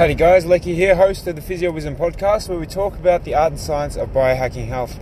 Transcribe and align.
Howdy 0.00 0.14
guys, 0.14 0.46
Lecky 0.46 0.74
here, 0.74 0.96
host 0.96 1.26
of 1.26 1.36
the 1.36 1.42
Physio 1.42 1.70
Wisdom 1.70 1.94
podcast, 1.94 2.48
where 2.48 2.58
we 2.58 2.64
talk 2.64 2.94
about 2.94 3.24
the 3.24 3.34
art 3.34 3.52
and 3.52 3.60
science 3.60 3.96
of 3.96 4.14
biohacking 4.14 4.66
health. 4.66 4.98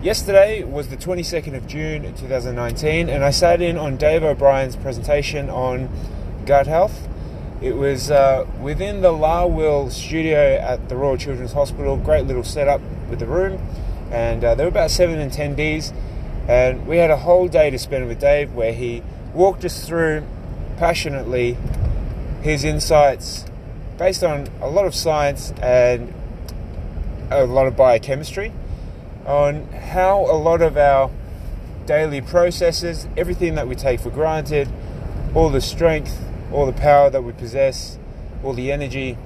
Yesterday 0.00 0.62
was 0.62 0.86
the 0.86 0.96
22nd 0.96 1.56
of 1.56 1.66
June 1.66 2.04
2019, 2.14 3.08
and 3.08 3.24
I 3.24 3.30
sat 3.30 3.60
in 3.60 3.76
on 3.76 3.96
Dave 3.96 4.22
O'Brien's 4.22 4.76
presentation 4.76 5.50
on 5.50 5.88
gut 6.46 6.68
health. 6.68 7.08
It 7.60 7.72
was 7.72 8.12
uh, 8.12 8.46
within 8.60 9.00
the 9.00 9.10
La 9.10 9.44
Will 9.46 9.90
studio 9.90 10.38
at 10.38 10.88
the 10.88 10.94
Royal 10.94 11.16
Children's 11.16 11.54
Hospital. 11.54 11.96
Great 11.96 12.26
little 12.26 12.44
setup 12.44 12.80
with 13.08 13.18
the 13.18 13.26
room, 13.26 13.60
and 14.12 14.44
uh, 14.44 14.54
there 14.54 14.66
were 14.66 14.70
about 14.70 14.92
seven 14.92 15.18
attendees, 15.18 15.92
and 16.46 16.86
we 16.86 16.98
had 16.98 17.10
a 17.10 17.16
whole 17.16 17.48
day 17.48 17.70
to 17.70 17.78
spend 17.80 18.06
with 18.06 18.20
Dave, 18.20 18.54
where 18.54 18.72
he 18.72 19.02
walked 19.34 19.64
us 19.64 19.84
through 19.84 20.22
passionately 20.76 21.56
his 22.40 22.62
insights 22.62 23.49
based 24.00 24.24
on 24.24 24.48
a 24.62 24.66
lot 24.66 24.86
of 24.86 24.94
science 24.94 25.52
and 25.60 26.10
a 27.30 27.44
lot 27.44 27.66
of 27.66 27.76
biochemistry 27.76 28.50
on 29.26 29.62
how 29.72 30.20
a 30.20 30.32
lot 30.32 30.62
of 30.62 30.74
our 30.78 31.10
daily 31.84 32.22
processes, 32.22 33.06
everything 33.14 33.56
that 33.56 33.68
we 33.68 33.74
take 33.74 34.00
for 34.00 34.08
granted, 34.08 34.66
all 35.34 35.50
the 35.50 35.60
strength, 35.60 36.18
all 36.50 36.64
the 36.64 36.72
power 36.72 37.10
that 37.10 37.22
we 37.22 37.30
possess, 37.32 37.98
all 38.42 38.54
the 38.54 38.72
energy, 38.72 39.18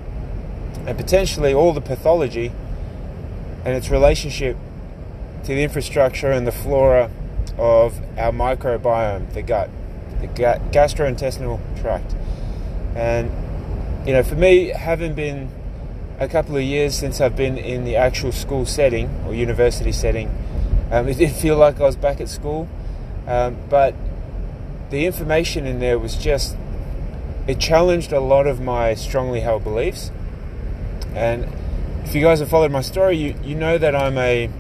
and 0.89 0.99
potentially 0.99 1.55
all 1.55 1.73
the 1.73 1.81
pathology 1.81 2.51
and 3.65 3.77
its 3.77 3.91
relationship 3.91 4.57
to 5.45 5.55
the 5.55 5.63
infrastructure 5.63 6.33
and 6.33 6.49
the 6.49 6.53
flora 6.53 7.09
of 7.59 8.01
our 8.19 8.33
microbiome, 8.33 9.33
the 9.35 9.43
gut, 9.43 9.71
the 10.21 10.27
gastrointestinal 10.27 11.61
tract. 11.81 12.13
And 12.97 13.31
you 14.07 14.13
know, 14.13 14.23
for 14.23 14.35
me, 14.35 14.67
having 14.69 15.15
been 15.15 15.51
a 16.19 16.29
couple 16.29 16.57
of 16.57 16.63
years 16.63 16.95
since 16.95 17.21
I've 17.21 17.37
been 17.37 17.57
in 17.57 17.85
the 17.85 17.97
actual 17.97 18.33
school 18.33 18.67
setting 18.67 19.09
or 19.27 19.35
university 19.35 19.93
setting, 19.93 20.29
um, 20.91 21.09
it 21.09 21.17
did 21.17 21.33
feel 21.33 21.57
like 21.57 21.81
I 21.81 21.85
was 21.85 21.97
back 21.97 22.21
at 22.21 22.29
school. 22.29 22.69
Um, 23.27 23.57
but 23.71 23.95
the 24.91 25.07
information 25.07 25.67
in 25.67 25.79
there 25.81 25.99
was 25.99 26.17
just, 26.17 26.57
it 27.47 27.59
challenged 27.59 28.13
a 28.13 28.21
lot 28.21 28.47
of 28.47 28.61
my 28.61 28.95
strongly 28.95 29.41
held 29.41 29.65
beliefs. 29.65 30.11
And 31.15 31.49
if 32.05 32.15
you 32.15 32.21
guys 32.21 32.41
have 32.41 32.51
followed 32.51 32.71
my 32.71 32.83
story, 32.83 33.17
you, 33.17 33.35
you 33.43 33.55
know 33.55 33.79
that 33.79 33.97
I'm 33.97 34.19
a 34.19 34.51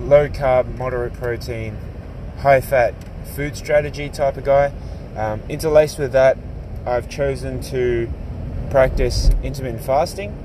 low 0.00 0.28
carb, 0.28 0.76
moderate 0.76 1.14
protein, 1.14 1.78
high 2.38 2.60
fat 2.60 2.94
food 3.36 3.56
strategy 3.56 4.08
type 4.08 4.36
of 4.36 4.44
guy. 4.44 4.72
Um, 5.16 5.40
interlaced 5.48 5.98
with 5.98 6.12
that, 6.12 6.36
I've 6.84 7.08
chosen 7.08 7.60
to 7.62 8.12
practice 8.76 9.30
intermittent 9.42 9.82
fasting, 9.82 10.36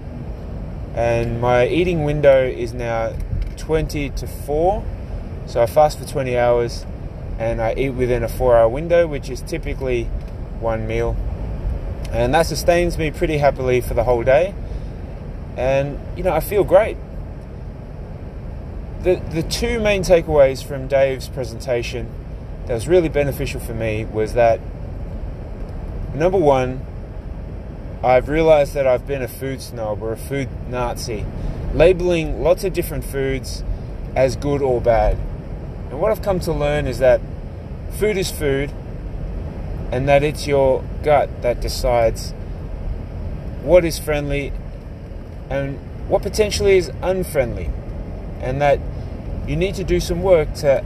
and 0.95 1.41
my 1.41 1.67
eating 1.67 2.05
window 2.05 2.45
is 2.45 2.71
now 2.71 3.13
20 3.57 4.09
to 4.11 4.25
4. 4.25 4.85
So 5.47 5.61
I 5.61 5.65
fast 5.65 5.99
for 5.99 6.05
20 6.05 6.37
hours 6.37 6.85
and 7.37 7.61
I 7.61 7.73
eat 7.73 7.89
within 7.89 8.23
a 8.23 8.29
4 8.29 8.55
hour 8.55 8.69
window, 8.69 9.05
which 9.05 9.29
is 9.29 9.41
typically 9.41 10.05
one 10.61 10.87
meal. 10.87 11.17
And 12.09 12.33
that 12.33 12.45
sustains 12.45 12.97
me 12.97 13.11
pretty 13.11 13.39
happily 13.39 13.81
for 13.81 13.95
the 13.95 14.05
whole 14.05 14.23
day. 14.23 14.55
And, 15.57 15.99
you 16.15 16.23
know, 16.23 16.31
I 16.31 16.39
feel 16.39 16.63
great. 16.63 16.95
The, 19.03 19.15
the 19.29 19.43
two 19.43 19.77
main 19.81 20.03
takeaways 20.03 20.63
from 20.63 20.87
Dave's 20.87 21.27
presentation 21.27 22.07
that 22.67 22.75
was 22.75 22.87
really 22.87 23.09
beneficial 23.09 23.59
for 23.59 23.73
me 23.73 24.05
was 24.05 24.35
that 24.35 24.61
number 26.15 26.37
one, 26.37 26.85
I've 28.03 28.29
realized 28.29 28.73
that 28.73 28.87
I've 28.87 29.05
been 29.05 29.21
a 29.21 29.27
food 29.27 29.61
snob 29.61 30.01
or 30.01 30.11
a 30.11 30.17
food 30.17 30.49
Nazi, 30.67 31.25
labeling 31.73 32.41
lots 32.41 32.63
of 32.63 32.73
different 32.73 33.03
foods 33.03 33.63
as 34.15 34.35
good 34.35 34.61
or 34.61 34.81
bad. 34.81 35.17
And 35.89 35.99
what 35.99 36.11
I've 36.11 36.23
come 36.23 36.39
to 36.41 36.51
learn 36.51 36.87
is 36.87 36.97
that 36.99 37.21
food 37.91 38.17
is 38.17 38.31
food, 38.31 38.71
and 39.91 40.07
that 40.07 40.23
it's 40.23 40.47
your 40.47 40.83
gut 41.03 41.29
that 41.43 41.61
decides 41.61 42.31
what 43.61 43.85
is 43.85 43.99
friendly 43.99 44.51
and 45.49 45.77
what 46.07 46.23
potentially 46.23 46.77
is 46.77 46.89
unfriendly, 47.03 47.69
and 48.41 48.59
that 48.61 48.79
you 49.47 49.55
need 49.55 49.75
to 49.75 49.83
do 49.83 49.99
some 49.99 50.23
work 50.23 50.53
to 50.55 50.83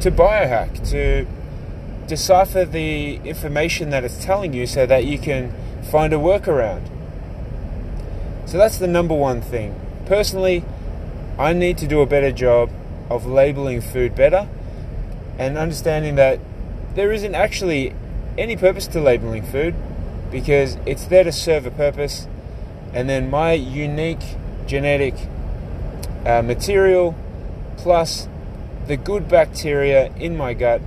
to 0.00 0.10
biohack 0.10 0.88
to 0.90 1.26
decipher 2.06 2.64
the 2.64 3.16
information 3.24 3.90
that 3.90 4.04
it's 4.04 4.24
telling 4.24 4.52
you 4.52 4.66
so 4.66 4.86
that 4.86 5.04
you 5.04 5.18
can 5.18 5.52
find 5.90 6.12
a 6.12 6.16
workaround. 6.16 6.88
So 8.46 8.58
that's 8.58 8.78
the 8.78 8.86
number 8.86 9.14
one 9.14 9.40
thing. 9.40 9.78
Personally, 10.06 10.64
I 11.38 11.52
need 11.52 11.78
to 11.78 11.86
do 11.86 12.00
a 12.00 12.06
better 12.06 12.30
job 12.30 12.70
of 13.10 13.26
labeling 13.26 13.80
food 13.80 14.14
better 14.14 14.48
and 15.38 15.58
understanding 15.58 16.14
that 16.14 16.38
there 16.94 17.12
isn't 17.12 17.34
actually 17.34 17.94
any 18.38 18.56
purpose 18.56 18.86
to 18.88 19.00
labeling 19.00 19.42
food 19.42 19.74
because 20.30 20.76
it's 20.86 21.04
there 21.06 21.24
to 21.24 21.32
serve 21.32 21.66
a 21.66 21.70
purpose 21.70 22.28
and 22.92 23.08
then 23.08 23.30
my 23.30 23.52
unique 23.52 24.36
genetic 24.66 25.14
uh, 26.24 26.42
material 26.42 27.14
plus 27.76 28.28
the 28.86 28.96
good 28.96 29.28
bacteria 29.28 30.12
in 30.16 30.36
my 30.36 30.54
gut 30.54 30.80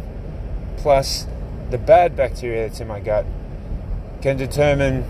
plus 0.78 1.28
the 1.70 1.78
bad 1.78 2.16
bacteria 2.16 2.68
that's 2.68 2.80
in 2.80 2.88
my 2.88 3.00
gut 3.00 3.26
can 4.22 4.38
determine 4.38 5.04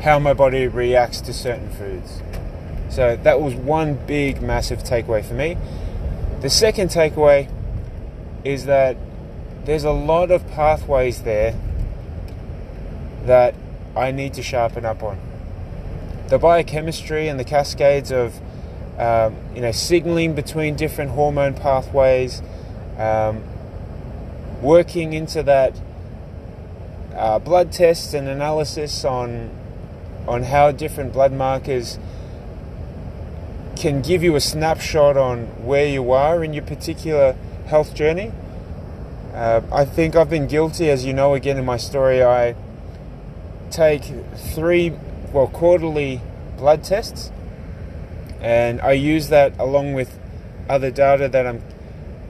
how 0.00 0.18
my 0.18 0.32
body 0.32 0.66
reacts 0.66 1.20
to 1.20 1.32
certain 1.32 1.70
foods. 1.70 2.22
So 2.88 3.16
that 3.16 3.40
was 3.40 3.54
one 3.54 3.94
big, 4.06 4.42
massive 4.42 4.82
takeaway 4.82 5.24
for 5.24 5.34
me. 5.34 5.56
The 6.40 6.50
second 6.50 6.88
takeaway 6.88 7.48
is 8.44 8.64
that 8.64 8.96
there's 9.64 9.84
a 9.84 9.92
lot 9.92 10.30
of 10.30 10.46
pathways 10.48 11.22
there 11.22 11.54
that 13.24 13.54
I 13.94 14.10
need 14.10 14.34
to 14.34 14.42
sharpen 14.42 14.84
up 14.84 15.02
on. 15.02 15.18
The 16.28 16.38
biochemistry 16.38 17.28
and 17.28 17.38
the 17.38 17.44
cascades 17.44 18.10
of 18.10 18.40
um, 18.98 19.36
you 19.54 19.60
know 19.60 19.72
signaling 19.72 20.34
between 20.34 20.76
different 20.76 21.10
hormone 21.12 21.54
pathways, 21.54 22.42
um, 22.98 23.42
working 24.60 25.12
into 25.12 25.42
that 25.42 25.74
uh, 27.14 27.38
blood 27.38 27.72
tests 27.72 28.14
and 28.14 28.28
analysis 28.28 29.04
on 29.04 29.50
on 30.26 30.44
how 30.44 30.70
different 30.70 31.12
blood 31.12 31.32
markers 31.32 31.98
can 33.76 34.02
give 34.02 34.22
you 34.22 34.36
a 34.36 34.40
snapshot 34.40 35.16
on 35.16 35.46
where 35.64 35.86
you 35.86 36.12
are 36.12 36.44
in 36.44 36.52
your 36.52 36.64
particular 36.64 37.34
health 37.66 37.94
journey. 37.94 38.30
Uh, 39.34 39.62
I 39.72 39.84
think 39.84 40.14
I've 40.16 40.28
been 40.28 40.46
guilty, 40.46 40.90
as 40.90 41.04
you 41.04 41.14
know, 41.14 41.34
again 41.34 41.56
in 41.56 41.64
my 41.64 41.78
story. 41.78 42.22
I 42.22 42.54
take 43.70 44.02
three, 44.34 44.92
well, 45.32 45.46
quarterly 45.46 46.20
blood 46.58 46.84
tests, 46.84 47.32
and 48.40 48.80
I 48.82 48.92
use 48.92 49.28
that 49.28 49.58
along 49.58 49.94
with 49.94 50.18
other 50.68 50.90
data 50.90 51.28
that 51.28 51.46
I'm 51.46 51.62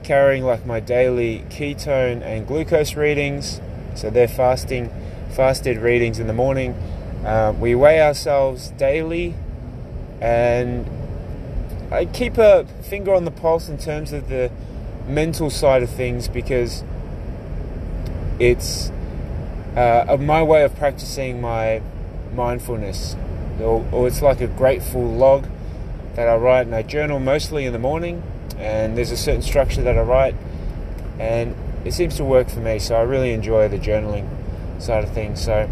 carrying 0.03 0.43
like 0.43 0.65
my 0.65 0.79
daily 0.79 1.45
ketone 1.49 2.21
and 2.21 2.47
glucose 2.47 2.95
readings. 2.95 3.61
So 3.95 4.09
they're 4.09 4.27
fasting, 4.27 4.91
fasted 5.31 5.77
readings 5.77 6.19
in 6.19 6.27
the 6.27 6.33
morning. 6.33 6.73
Uh, 7.25 7.53
we 7.59 7.75
weigh 7.75 8.01
ourselves 8.01 8.69
daily, 8.71 9.35
and 10.19 10.89
I 11.91 12.05
keep 12.05 12.37
a 12.37 12.65
finger 12.81 13.13
on 13.13 13.25
the 13.25 13.31
pulse 13.31 13.69
in 13.69 13.77
terms 13.77 14.11
of 14.11 14.29
the 14.29 14.51
mental 15.07 15.49
side 15.49 15.83
of 15.83 15.89
things 15.89 16.27
because 16.27 16.83
it's 18.39 18.91
uh, 19.75 20.17
my 20.19 20.41
way 20.41 20.63
of 20.63 20.75
practicing 20.75 21.41
my 21.41 21.81
mindfulness, 22.33 23.15
or, 23.59 23.85
or 23.91 24.07
it's 24.07 24.21
like 24.21 24.41
a 24.41 24.47
grateful 24.47 25.03
log 25.03 25.47
that 26.15 26.27
I 26.27 26.35
write 26.35 26.65
and 26.65 26.75
I 26.75 26.81
journal 26.81 27.19
mostly 27.19 27.65
in 27.65 27.73
the 27.73 27.79
morning 27.79 28.23
and 28.61 28.95
there's 28.95 29.11
a 29.11 29.17
certain 29.17 29.41
structure 29.41 29.81
that 29.81 29.97
I 29.97 30.01
write, 30.01 30.35
and 31.19 31.55
it 31.83 31.93
seems 31.93 32.15
to 32.17 32.23
work 32.23 32.49
for 32.49 32.59
me. 32.59 32.77
So 32.79 32.95
I 32.95 33.01
really 33.01 33.33
enjoy 33.33 33.67
the 33.67 33.79
journaling 33.79 34.29
side 34.79 35.03
of 35.03 35.11
things. 35.11 35.43
So 35.43 35.69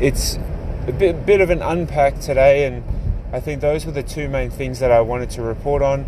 it's 0.00 0.38
a 0.86 0.92
bit, 0.92 1.24
bit 1.24 1.40
of 1.40 1.48
an 1.50 1.62
unpack 1.62 2.20
today, 2.20 2.66
and 2.66 2.84
I 3.32 3.40
think 3.40 3.62
those 3.62 3.86
were 3.86 3.92
the 3.92 4.02
two 4.02 4.28
main 4.28 4.50
things 4.50 4.78
that 4.80 4.92
I 4.92 5.00
wanted 5.00 5.30
to 5.30 5.42
report 5.42 5.82
on. 5.82 6.04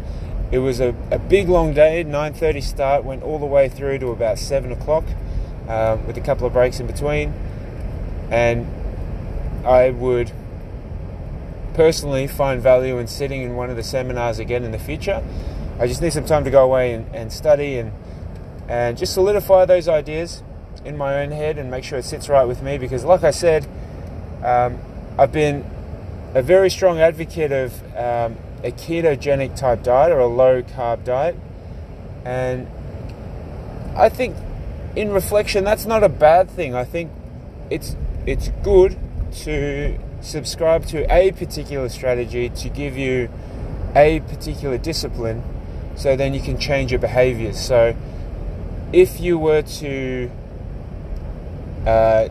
It 0.52 0.58
was 0.58 0.78
a, 0.78 0.94
a 1.10 1.19
big 1.19 1.48
long 1.48 1.72
day, 1.72 2.04
9:30 2.04 2.62
start, 2.62 3.04
went 3.04 3.22
all 3.22 3.38
the 3.38 3.46
way 3.46 3.69
through 3.69 3.98
to 4.00 4.10
about 4.10 4.38
seven 4.38 4.70
o'clock, 4.70 5.04
um, 5.69 6.06
with 6.06 6.16
a 6.19 6.20
couple 6.20 6.46
of 6.46 6.52
breaks 6.52 6.78
in 6.78 6.87
between, 6.87 7.32
and 8.31 8.66
I 9.66 9.90
would 9.90 10.31
personally 11.76 12.26
find 12.26 12.61
value 12.61 12.99
in 12.99 13.06
sitting 13.06 13.43
in 13.43 13.55
one 13.55 13.69
of 13.69 13.76
the 13.76 13.82
seminars 13.82 14.38
again 14.38 14.64
in 14.64 14.73
the 14.73 14.78
future. 14.78 15.23
I 15.78 15.87
just 15.87 16.00
need 16.00 16.14
some 16.14 16.25
time 16.25 16.43
to 16.44 16.50
go 16.50 16.64
away 16.64 16.94
and, 16.94 17.14
and 17.14 17.31
study 17.31 17.78
and 17.78 17.93
and 18.69 18.99
just 18.99 19.14
solidify 19.14 19.67
those 19.67 19.87
ideas 19.87 20.43
in 20.84 20.96
my 20.96 21.23
own 21.23 21.31
head 21.31 21.58
and 21.58 21.70
make 21.70 21.84
sure 21.84 21.99
it 21.99 22.05
sits 22.05 22.28
right 22.28 22.44
with 22.44 22.62
me 22.62 22.78
because, 22.78 23.05
like 23.05 23.23
I 23.23 23.31
said, 23.31 23.69
um, 24.43 24.78
I've 25.19 25.31
been 25.31 25.64
a 26.34 26.43
very 26.43 26.70
strong 26.70 26.99
advocate 26.99 27.52
of 27.52 27.82
um, 27.94 28.37
a 28.64 28.72
ketogenic 28.72 29.55
type 29.55 29.82
diet 29.82 30.11
or 30.11 30.19
a 30.19 30.26
low 30.26 30.62
carb 30.62 31.05
diet. 31.05 31.37
And 32.25 32.67
I 33.94 34.08
think, 34.08 34.37
in 34.96 35.12
reflection, 35.12 35.62
that's 35.62 35.87
not 35.87 36.02
a 36.02 36.08
bad 36.08 36.50
thing. 36.50 36.75
I 36.75 36.84
think 36.84 37.12
it's 37.70 37.94
it's 38.26 38.49
good 38.64 38.99
to 39.44 39.99
subscribe 40.20 40.86
to 40.86 41.12
a 41.12 41.32
particular 41.32 41.88
strategy 41.88 42.48
to 42.48 42.68
give 42.68 42.96
you 42.96 43.28
a 43.94 44.20
particular 44.20 44.78
discipline 44.78 45.42
so 45.96 46.16
then 46.16 46.34
you 46.34 46.40
can 46.40 46.58
change 46.58 46.92
your 46.92 47.00
behaviors. 47.00 47.58
So 47.58 47.96
if 48.92 49.20
you 49.20 49.38
were 49.38 49.62
to 49.62 50.30
uh, 51.86 52.28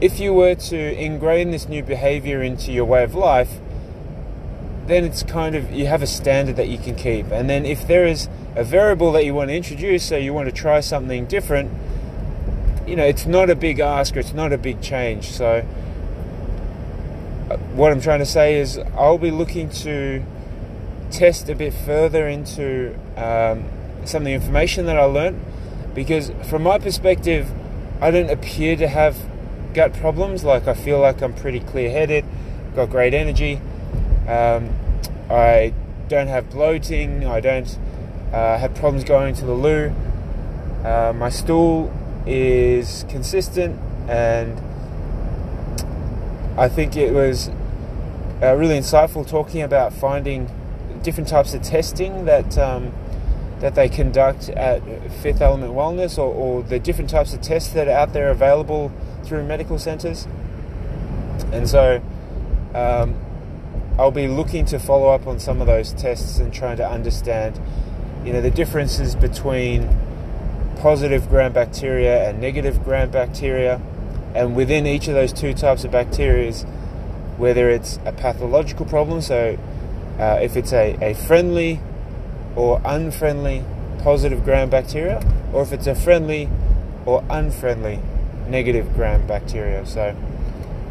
if 0.00 0.18
you 0.18 0.32
were 0.32 0.54
to 0.54 1.02
ingrain 1.02 1.50
this 1.50 1.68
new 1.68 1.82
behavior 1.82 2.42
into 2.42 2.72
your 2.72 2.84
way 2.84 3.04
of 3.04 3.14
life, 3.14 3.58
then 4.86 5.04
it's 5.04 5.22
kind 5.22 5.54
of 5.54 5.70
you 5.72 5.86
have 5.86 6.02
a 6.02 6.06
standard 6.06 6.56
that 6.56 6.68
you 6.68 6.78
can 6.78 6.96
keep. 6.96 7.30
And 7.30 7.48
then 7.48 7.64
if 7.64 7.86
there 7.86 8.06
is 8.06 8.28
a 8.56 8.64
variable 8.64 9.12
that 9.12 9.24
you 9.24 9.34
want 9.34 9.48
to 9.50 9.54
introduce, 9.54 10.04
so 10.04 10.16
you 10.16 10.32
want 10.32 10.48
to 10.48 10.54
try 10.54 10.80
something 10.80 11.26
different, 11.26 11.70
you 12.86 12.96
know, 12.96 13.04
it's 13.04 13.26
not 13.26 13.50
a 13.50 13.54
big 13.54 13.78
ask 13.78 14.16
or 14.16 14.20
it's 14.20 14.32
not 14.32 14.52
a 14.52 14.58
big 14.58 14.80
change. 14.80 15.30
So 15.30 15.64
what 17.80 17.92
I'm 17.92 18.02
trying 18.02 18.18
to 18.18 18.26
say 18.26 18.60
is 18.60 18.78
I'll 18.94 19.16
be 19.16 19.30
looking 19.30 19.70
to 19.70 20.22
test 21.10 21.48
a 21.48 21.54
bit 21.54 21.72
further 21.72 22.28
into 22.28 22.94
um, 23.16 23.64
some 24.04 24.20
of 24.20 24.26
the 24.26 24.34
information 24.34 24.84
that 24.84 24.98
I 24.98 25.04
learned 25.04 25.42
because 25.94 26.30
from 26.50 26.62
my 26.64 26.78
perspective, 26.78 27.50
I 28.02 28.10
don't 28.10 28.28
appear 28.28 28.76
to 28.76 28.86
have 28.86 29.16
gut 29.72 29.94
problems. 29.94 30.44
Like 30.44 30.68
I 30.68 30.74
feel 30.74 31.00
like 31.00 31.22
I'm 31.22 31.32
pretty 31.32 31.60
clear-headed, 31.60 32.26
got 32.76 32.90
great 32.90 33.14
energy. 33.14 33.62
Um, 34.28 34.74
I 35.30 35.72
don't 36.08 36.28
have 36.28 36.50
bloating. 36.50 37.26
I 37.26 37.40
don't 37.40 37.78
uh, 38.30 38.58
have 38.58 38.74
problems 38.74 39.04
going 39.04 39.34
to 39.36 39.46
the 39.46 39.54
loo. 39.54 39.94
Uh, 40.84 41.14
my 41.16 41.30
stool 41.30 41.90
is 42.26 43.06
consistent, 43.08 43.80
and 44.06 44.60
I 46.58 46.68
think 46.68 46.94
it 46.94 47.14
was 47.14 47.50
uh, 48.42 48.54
really 48.54 48.78
insightful 48.78 49.28
talking 49.28 49.62
about 49.62 49.92
finding 49.92 50.50
different 51.02 51.28
types 51.28 51.54
of 51.54 51.62
testing 51.62 52.24
that 52.24 52.58
um, 52.58 52.92
that 53.60 53.74
they 53.74 53.88
conduct 53.88 54.48
at 54.50 54.82
Fifth 55.22 55.42
Element 55.42 55.72
Wellness, 55.74 56.16
or, 56.16 56.32
or 56.32 56.62
the 56.62 56.78
different 56.78 57.10
types 57.10 57.34
of 57.34 57.42
tests 57.42 57.70
that 57.74 57.88
are 57.88 57.92
out 57.92 58.12
there 58.14 58.30
available 58.30 58.90
through 59.24 59.44
medical 59.44 59.78
centres. 59.78 60.26
And 61.52 61.68
so 61.68 62.02
um, 62.74 63.14
I'll 63.98 64.10
be 64.10 64.28
looking 64.28 64.64
to 64.66 64.78
follow 64.78 65.10
up 65.10 65.26
on 65.26 65.38
some 65.38 65.60
of 65.60 65.66
those 65.66 65.92
tests 65.92 66.38
and 66.38 66.52
trying 66.54 66.78
to 66.78 66.88
understand, 66.88 67.60
you 68.24 68.32
know, 68.32 68.40
the 68.40 68.50
differences 68.50 69.14
between 69.14 69.88
positive 70.78 71.28
gram 71.28 71.52
bacteria 71.52 72.28
and 72.28 72.40
negative 72.40 72.82
gram 72.82 73.10
bacteria, 73.10 73.78
and 74.34 74.56
within 74.56 74.86
each 74.86 75.06
of 75.08 75.14
those 75.14 75.34
two 75.34 75.52
types 75.52 75.84
of 75.84 75.90
bacteria, 75.90 76.50
whether 77.40 77.70
it's 77.70 77.98
a 78.04 78.12
pathological 78.12 78.84
problem, 78.84 79.22
so 79.22 79.58
uh, 80.18 80.38
if 80.42 80.56
it's 80.56 80.72
a, 80.74 80.96
a 81.00 81.14
friendly 81.14 81.80
or 82.54 82.80
unfriendly 82.84 83.64
positive 84.02 84.44
gram 84.44 84.68
bacteria, 84.68 85.22
or 85.52 85.62
if 85.62 85.72
it's 85.72 85.86
a 85.86 85.94
friendly 85.94 86.48
or 87.06 87.24
unfriendly 87.30 87.98
negative 88.46 88.92
gram 88.94 89.26
bacteria. 89.26 89.86
So, 89.86 90.10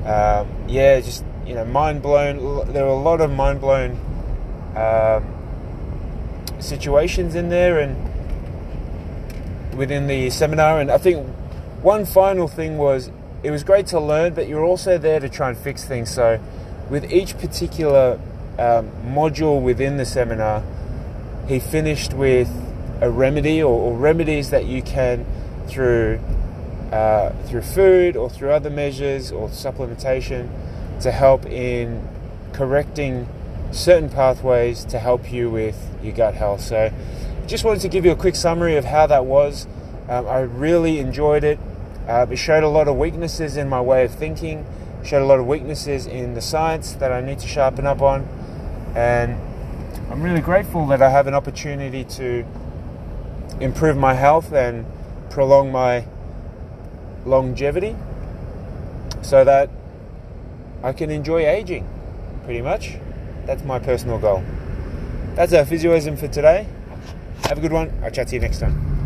um, 0.05 0.47
yeah, 0.67 0.99
just 0.99 1.23
you 1.45 1.53
know, 1.53 1.65
mind 1.65 2.01
blown. 2.01 2.73
There 2.73 2.83
are 2.83 2.87
a 2.87 2.93
lot 2.95 3.21
of 3.21 3.31
mind 3.31 3.61
blown 3.61 3.91
um, 4.75 5.23
situations 6.59 7.35
in 7.35 7.49
there, 7.49 7.79
and 7.79 7.95
within 9.77 10.07
the 10.07 10.31
seminar. 10.31 10.81
And 10.81 10.89
I 10.89 10.97
think 10.97 11.27
one 11.81 12.05
final 12.05 12.47
thing 12.47 12.77
was 12.77 13.11
it 13.43 13.51
was 13.51 13.63
great 13.63 13.87
to 13.87 13.99
learn, 13.99 14.33
but 14.33 14.47
you're 14.47 14.63
also 14.63 14.97
there 14.97 15.19
to 15.19 15.29
try 15.29 15.49
and 15.49 15.57
fix 15.57 15.85
things. 15.85 16.09
So, 16.09 16.39
with 16.89 17.11
each 17.11 17.37
particular 17.37 18.19
um, 18.57 18.91
module 19.05 19.61
within 19.61 19.97
the 19.97 20.05
seminar, 20.05 20.63
he 21.47 21.59
finished 21.59 22.13
with 22.13 22.49
a 23.01 23.09
remedy 23.09 23.61
or, 23.61 23.71
or 23.71 23.97
remedies 23.97 24.49
that 24.49 24.65
you 24.65 24.81
can 24.81 25.25
through 25.67 26.19
uh, 26.91 27.31
through 27.45 27.61
food 27.61 28.17
or 28.17 28.29
through 28.29 28.49
other 28.49 28.69
measures 28.69 29.31
or 29.31 29.47
supplementation 29.49 30.49
to 30.99 31.11
help 31.11 31.45
in 31.45 32.07
correcting 32.51 33.27
certain 33.71 34.09
pathways 34.09 34.83
to 34.85 34.97
help 34.97 35.31
you 35.31 35.49
with 35.49 35.95
your 36.03 36.13
gut 36.13 36.33
health. 36.33 36.61
So, 36.61 36.91
just 37.47 37.63
wanted 37.63 37.81
to 37.81 37.89
give 37.89 38.05
you 38.05 38.11
a 38.11 38.15
quick 38.15 38.35
summary 38.35 38.75
of 38.75 38.85
how 38.85 39.07
that 39.07 39.25
was. 39.25 39.67
Um, 40.09 40.27
I 40.27 40.39
really 40.39 40.99
enjoyed 40.99 41.43
it. 41.43 41.59
Uh, 42.09 42.25
it 42.31 42.37
showed 42.37 42.63
a 42.63 42.67
lot 42.67 42.87
of 42.87 42.97
weaknesses 42.97 43.55
in 43.55 43.69
my 43.69 43.79
way 43.79 44.03
of 44.03 44.11
thinking, 44.11 44.65
showed 45.03 45.21
a 45.21 45.25
lot 45.25 45.39
of 45.39 45.45
weaknesses 45.45 46.07
in 46.07 46.33
the 46.33 46.41
science 46.41 46.93
that 46.93 47.11
I 47.11 47.21
need 47.21 47.37
to 47.39 47.47
sharpen 47.47 47.85
up 47.85 48.01
on, 48.01 48.27
and 48.95 49.37
I'm 50.09 50.23
really 50.23 50.41
grateful 50.41 50.87
that 50.87 51.03
I 51.03 51.11
have 51.11 51.27
an 51.27 51.35
opportunity 51.35 52.03
to 52.03 52.43
improve 53.59 53.95
my 53.95 54.15
health 54.15 54.51
and 54.51 54.87
prolong 55.29 55.71
my 55.71 56.05
longevity 57.25 57.95
so 59.21 59.43
that 59.43 59.69
I 60.81 60.93
can 60.93 61.11
enjoy 61.11 61.45
aging, 61.45 61.87
pretty 62.43 62.63
much. 62.63 62.97
That's 63.45 63.63
my 63.63 63.77
personal 63.77 64.17
goal. 64.17 64.43
That's 65.35 65.53
our 65.53 65.63
physioism 65.63 66.17
for 66.17 66.27
today. 66.27 66.65
Have 67.43 67.59
a 67.59 67.61
good 67.61 67.71
one. 67.71 67.93
I'll 68.03 68.09
chat 68.09 68.29
to 68.29 68.35
you 68.35 68.41
next 68.41 68.59
time. 68.59 68.98